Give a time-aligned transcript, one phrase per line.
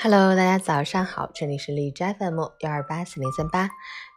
[0.00, 3.68] Hello，大家早上好，这里是荔枝 FM 幺二八四零三八，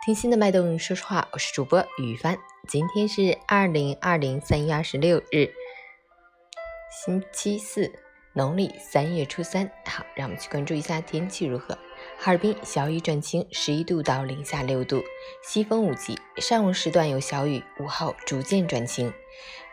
[0.06, 2.38] 听心的脉动，说实话，我是主播雨帆。
[2.68, 5.52] 今天是二零二零三月二十六日，
[6.92, 7.92] 星期四，
[8.34, 9.72] 农历三月初三。
[9.88, 11.76] 好，让我们去关注一下天气如何。
[12.20, 15.02] 哈尔滨小雨转晴，十一度到零下六度，
[15.44, 16.16] 西风五级。
[16.38, 19.12] 上午时段有小雨，午后逐渐转晴。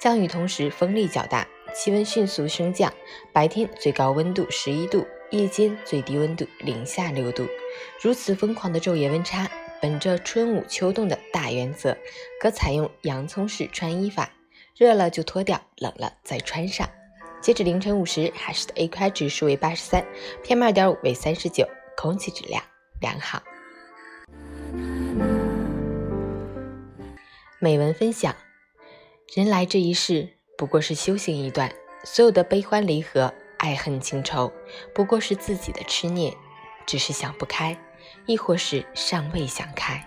[0.00, 2.90] 降雨同时风力较大，气温迅速升降，
[3.30, 5.06] 白天最高温度十一度。
[5.30, 7.46] 夜间最低温度零下六度，
[8.00, 9.50] 如此疯狂的昼夜温差，
[9.80, 11.94] 本着春捂秋冻的大原则，
[12.40, 14.30] 可采用洋葱式穿衣法，
[14.74, 16.88] 热了就脱掉，冷了再穿上。
[17.42, 20.02] 截止凌晨五时，海市的 AQI 指数为八十三
[20.42, 22.62] ，PM 二点五为三十九，空气质量
[23.02, 23.42] 良好。
[27.58, 28.34] 美文分享：
[29.34, 31.70] 人来这一世，不过是修行一段，
[32.02, 33.34] 所有的悲欢离合。
[33.58, 34.52] 爱恨情仇，
[34.94, 36.34] 不过是自己的痴念，
[36.86, 37.76] 只是想不开，
[38.26, 40.02] 亦或是尚未想开。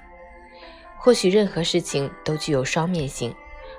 [0.98, 3.36] 或许任何事情都具有双面性，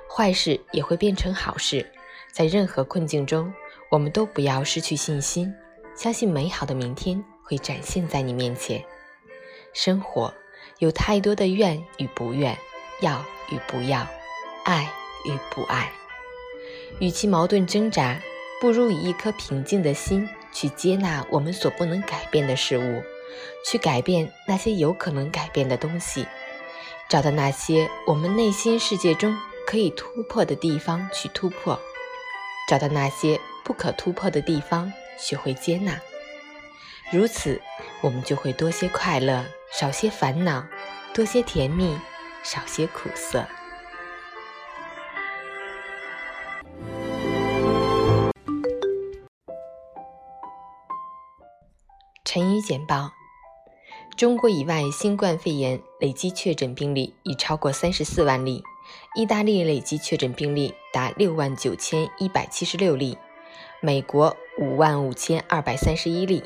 [0.09, 1.89] 坏事也会变成好事。
[2.31, 3.53] 在任何困境中，
[3.89, 5.53] 我们都不要失去信心，
[5.95, 8.83] 相信美好的明天会展现在你面前。
[9.73, 10.33] 生活
[10.79, 12.57] 有太多的愿与不愿，
[13.01, 14.05] 要与不要，
[14.65, 14.89] 爱
[15.25, 15.91] 与不爱，
[16.99, 18.19] 与其矛盾挣扎。
[18.63, 23.03] 不如以一颗平静的心去接纳我们所不能改变的事物，
[23.65, 26.25] 去改变那些有可能改变的东西，
[27.09, 31.77] 找到那些我们内心世界中可以突破的地方去突破，
[32.69, 35.99] 找到那些不可突破的地方，学会接纳。
[37.11, 37.61] 如此，
[37.99, 40.63] 我们就会多些快乐，少些烦恼；
[41.13, 41.99] 多些甜蜜，
[42.43, 43.45] 少些苦涩。
[52.35, 53.11] 陈宇简报：
[54.17, 58.63] 中国以外新冠肺炎累计确诊病例已超过三十四万例，
[59.13, 63.15] 意大利累计确诊病例达六万九千一百七十六例，
[63.81, 66.43] 美国五万五千二百三十一例。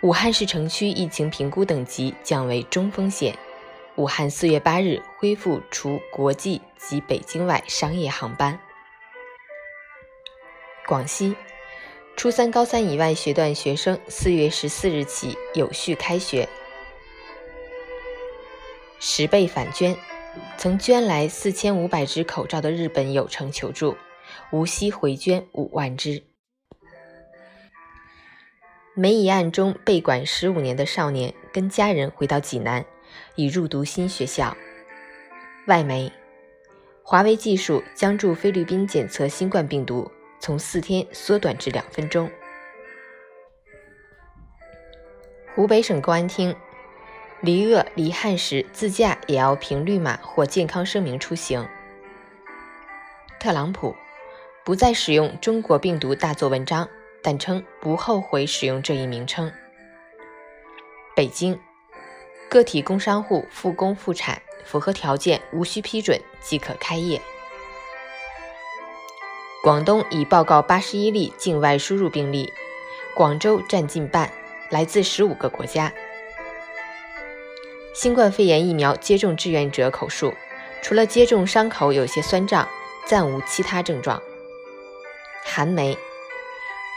[0.00, 3.36] 武汉市城区疫情评估等级降为中风险。
[3.96, 8.56] 武汉四月八日恢复除国际及北京外商业航班。
[10.86, 11.34] 广西。
[12.16, 16.48] 初三、高三以外学段学生，四月十四日起有序开学。
[18.98, 19.94] 十倍返捐，
[20.56, 23.96] 曾捐来四千五百只口罩的日本有诚求助，
[24.50, 26.22] 无锡回捐五万只。
[28.94, 32.82] 梅姨案中被管十五年的少年跟家人回到济南，
[33.34, 34.56] 已入读新学校。
[35.66, 36.10] 外媒，
[37.02, 40.10] 华为技术将助菲律宾检测新冠病毒。
[40.44, 42.30] 从四天缩短至两分钟。
[45.54, 46.54] 湖北省公安厅，
[47.40, 51.66] 离鄂离汉时自驾也要凭绿码或健康声明出行。
[53.40, 53.96] 特朗普
[54.66, 56.86] 不再使用“中国病毒”大做文章，
[57.22, 59.50] 但称不后悔使用这一名称。
[61.16, 61.58] 北京，
[62.50, 67.18] 个体工商户复工复产符合条件，无需批准即可开业。
[69.64, 72.52] 广东已报告八十一例境外输入病例，
[73.14, 74.30] 广州占近半，
[74.68, 75.90] 来自十五个国家。
[77.94, 80.34] 新冠肺炎疫苗接种志愿者口述，
[80.82, 82.68] 除了接种伤口有些酸胀，
[83.06, 84.22] 暂无其他症状。
[85.42, 85.96] 韩媒：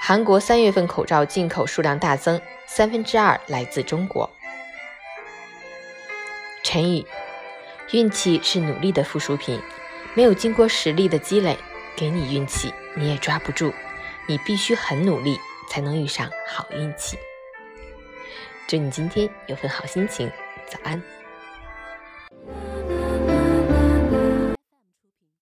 [0.02, 4.30] 韩国三月份口罩进口数量大增，三分之二来自中国。
[6.64, 7.06] 陈宇：
[7.92, 9.58] 运气是努力的附属品，
[10.14, 11.58] 没有经过实力的积累。
[11.98, 13.74] 给你运气，你也抓不住。
[14.28, 17.18] 你必须很努力，才能遇上好运气。
[18.68, 20.32] 祝你今天有份好心情，
[20.70, 21.02] 早安。